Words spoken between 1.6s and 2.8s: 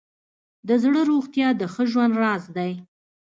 ښه ژوند راز دی.